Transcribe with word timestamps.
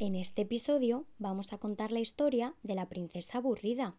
En 0.00 0.14
este 0.14 0.42
episodio 0.42 1.06
vamos 1.18 1.52
a 1.52 1.58
contar 1.58 1.90
la 1.90 1.98
historia 1.98 2.54
de 2.62 2.76
la 2.76 2.88
princesa 2.88 3.38
aburrida. 3.38 3.96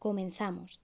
Comenzamos. 0.00 0.82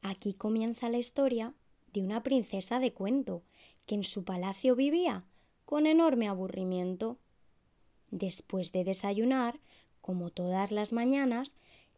Aquí 0.00 0.32
comienza 0.32 0.88
la 0.88 0.96
historia 0.96 1.52
de 1.92 2.00
una 2.00 2.22
princesa 2.22 2.78
de 2.78 2.94
cuento 2.94 3.42
que 3.84 3.96
en 3.96 4.04
su 4.04 4.24
palacio 4.24 4.74
vivía 4.74 5.24
con 5.66 5.86
enorme 5.86 6.26
aburrimiento. 6.26 7.18
Después 8.10 8.72
de 8.72 8.84
desayunar, 8.84 9.60
como 10.00 10.30
todas 10.30 10.72
las 10.72 10.94
mañanas, 10.94 11.56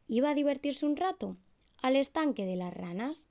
iba 0.08 0.30
a 0.30 0.34
divertirse 0.34 0.84
un 0.84 0.96
rato 0.96 1.36
al 1.80 1.94
estanque 1.94 2.44
de 2.44 2.56
las 2.56 2.74
ranas. 2.74 3.28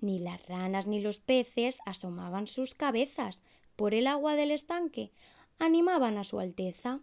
Ni 0.00 0.20
las 0.20 0.46
ranas 0.46 0.86
ni 0.86 1.00
los 1.00 1.18
peces 1.18 1.80
asomaban 1.84 2.46
sus 2.46 2.74
cabezas 2.74 3.42
por 3.74 3.94
el 3.94 4.06
agua 4.06 4.36
del 4.36 4.52
estanque 4.52 5.10
animaban 5.58 6.18
a 6.18 6.24
su 6.24 6.40
Alteza. 6.40 7.00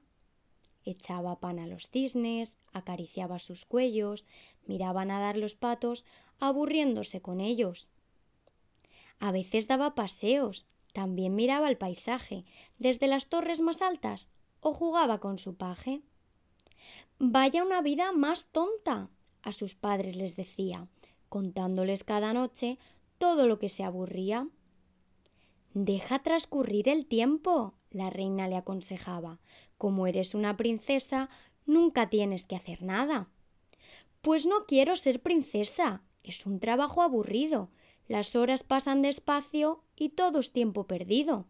Echaba 0.83 1.39
pan 1.39 1.59
a 1.59 1.68
los 1.68 1.89
cisnes, 1.89 2.59
acariciaba 2.73 3.39
sus 3.39 3.65
cuellos, 3.65 4.25
miraba 4.65 5.05
nadar 5.05 5.37
los 5.37 5.55
patos, 5.55 6.05
aburriéndose 6.39 7.21
con 7.21 7.39
ellos. 7.39 7.87
A 9.19 9.32
veces 9.32 9.68
daba 9.68 9.93
paseos, 9.93 10.65
también 10.93 11.36
miraba 11.36 11.69
el 11.69 11.78
paisaje 11.78 12.45
desde 12.79 13.07
las 13.07 13.28
torres 13.28 13.61
más 13.61 13.82
altas 13.82 14.29
o 14.59 14.73
jugaba 14.73 15.20
con 15.20 15.37
su 15.37 15.56
paje. 15.56 16.01
Vaya 17.20 17.64
una 17.64 17.81
vida 17.81 18.11
más 18.11 18.47
tonta, 18.47 19.09
a 19.43 19.51
sus 19.51 19.75
padres 19.75 20.15
les 20.15 20.36
decía, 20.36 20.87
contándoles 21.29 22.04
cada 22.04 22.33
noche 22.33 22.79
todo 23.18 23.47
lo 23.47 23.59
que 23.59 23.70
se 23.70 23.83
aburría. 23.83 24.47
Deja 25.74 26.20
transcurrir 26.20 26.89
el 26.89 27.06
tiempo, 27.06 27.75
la 27.92 28.10
reina 28.10 28.48
le 28.48 28.57
aconsejaba. 28.57 29.39
Como 29.78 30.06
eres 30.06 30.36
una 30.36 30.57
princesa, 30.57 31.29
nunca 31.66 32.09
tienes 32.09 32.45
que 32.45 32.56
hacer 32.56 32.84
nada. 32.84 33.30
Pues 34.22 34.45
no 34.45 34.66
quiero 34.68 34.95
ser 34.95 35.22
princesa. 35.22 36.04
Es 36.23 36.45
un 36.45 36.60
trabajo 36.60 37.02
aburrido. 37.02 37.70
Las 38.08 38.36
horas 38.36 38.64
pasan 38.64 39.02
despacio 39.02 39.84
y 39.95 40.10
todo 40.10 40.40
es 40.40 40.52
tiempo 40.52 40.86
perdido. 40.88 41.48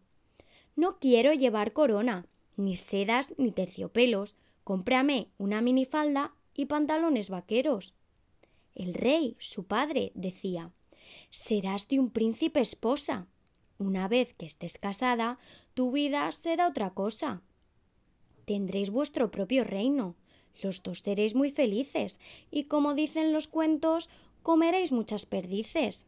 No 0.76 0.98
quiero 0.98 1.32
llevar 1.32 1.72
corona, 1.72 2.26
ni 2.56 2.76
sedas 2.76 3.34
ni 3.36 3.50
terciopelos. 3.50 4.36
Cómprame 4.64 5.28
una 5.38 5.60
minifalda 5.60 6.34
y 6.54 6.66
pantalones 6.66 7.28
vaqueros. 7.28 7.94
El 8.74 8.94
rey, 8.94 9.36
su 9.40 9.64
padre, 9.64 10.12
decía 10.14 10.70
Serás 11.30 11.88
de 11.88 11.98
un 11.98 12.10
príncipe 12.10 12.60
esposa. 12.60 13.26
Una 13.82 14.06
vez 14.06 14.32
que 14.34 14.46
estés 14.46 14.78
casada, 14.78 15.40
tu 15.74 15.90
vida 15.90 16.30
será 16.30 16.68
otra 16.68 16.90
cosa. 16.90 17.42
Tendréis 18.44 18.90
vuestro 18.90 19.32
propio 19.32 19.64
reino. 19.64 20.14
Los 20.62 20.84
dos 20.84 21.00
seréis 21.00 21.34
muy 21.34 21.50
felices 21.50 22.20
y, 22.52 22.64
como 22.64 22.94
dicen 22.94 23.32
los 23.32 23.48
cuentos, 23.48 24.08
comeréis 24.44 24.92
muchas 24.92 25.26
perdices. 25.26 26.06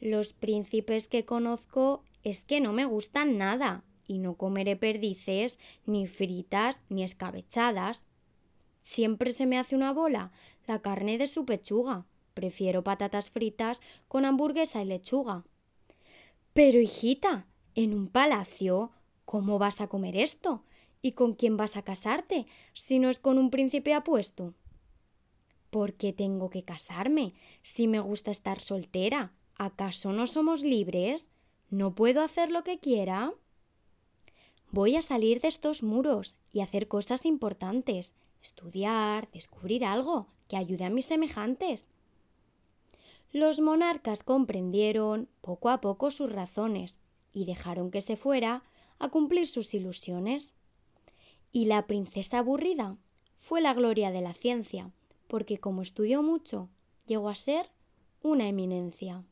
Los 0.00 0.34
príncipes 0.34 1.08
que 1.08 1.24
conozco 1.24 2.04
es 2.24 2.44
que 2.44 2.60
no 2.60 2.74
me 2.74 2.84
gustan 2.84 3.38
nada 3.38 3.82
y 4.06 4.18
no 4.18 4.34
comeré 4.34 4.76
perdices, 4.76 5.58
ni 5.86 6.06
fritas, 6.06 6.82
ni 6.90 7.04
escabechadas. 7.04 8.04
Siempre 8.82 9.32
se 9.32 9.46
me 9.46 9.56
hace 9.56 9.76
una 9.76 9.94
bola 9.94 10.30
la 10.66 10.82
carne 10.82 11.16
de 11.16 11.26
su 11.26 11.46
pechuga. 11.46 12.04
Prefiero 12.34 12.84
patatas 12.84 13.30
fritas 13.30 13.80
con 14.08 14.26
hamburguesa 14.26 14.82
y 14.82 14.84
lechuga. 14.84 15.46
Pero, 16.54 16.80
hijita, 16.80 17.48
en 17.74 17.92
un 17.92 18.08
palacio, 18.08 18.92
¿cómo 19.24 19.58
vas 19.58 19.80
a 19.80 19.88
comer 19.88 20.16
esto? 20.16 20.64
¿Y 21.02 21.12
con 21.12 21.34
quién 21.34 21.56
vas 21.56 21.76
a 21.76 21.82
casarte 21.82 22.46
si 22.72 23.00
no 23.00 23.10
es 23.10 23.18
con 23.18 23.38
un 23.38 23.50
príncipe 23.50 23.92
apuesto? 23.92 24.54
¿Por 25.70 25.94
qué 25.94 26.12
tengo 26.12 26.50
que 26.50 26.62
casarme 26.62 27.34
si 27.62 27.88
me 27.88 27.98
gusta 27.98 28.30
estar 28.30 28.60
soltera? 28.60 29.32
¿Acaso 29.58 30.12
no 30.12 30.28
somos 30.28 30.62
libres? 30.62 31.28
¿No 31.70 31.96
puedo 31.96 32.22
hacer 32.22 32.52
lo 32.52 32.62
que 32.62 32.78
quiera? 32.78 33.34
Voy 34.70 34.94
a 34.94 35.02
salir 35.02 35.40
de 35.40 35.48
estos 35.48 35.82
muros 35.82 36.36
y 36.52 36.60
hacer 36.60 36.86
cosas 36.86 37.26
importantes, 37.26 38.14
estudiar, 38.40 39.28
descubrir 39.32 39.84
algo 39.84 40.28
que 40.46 40.56
ayude 40.56 40.84
a 40.84 40.90
mis 40.90 41.06
semejantes. 41.06 41.88
Los 43.34 43.58
monarcas 43.58 44.22
comprendieron 44.22 45.28
poco 45.40 45.68
a 45.68 45.80
poco 45.80 46.12
sus 46.12 46.30
razones 46.30 47.00
y 47.32 47.46
dejaron 47.46 47.90
que 47.90 48.00
se 48.00 48.16
fuera 48.16 48.62
a 49.00 49.08
cumplir 49.08 49.48
sus 49.48 49.74
ilusiones. 49.74 50.54
Y 51.50 51.64
la 51.64 51.88
princesa 51.88 52.38
aburrida 52.38 52.96
fue 53.36 53.60
la 53.60 53.74
gloria 53.74 54.12
de 54.12 54.20
la 54.20 54.34
ciencia, 54.34 54.92
porque 55.26 55.58
como 55.58 55.82
estudió 55.82 56.22
mucho, 56.22 56.68
llegó 57.06 57.28
a 57.28 57.34
ser 57.34 57.72
una 58.22 58.46
eminencia. 58.46 59.24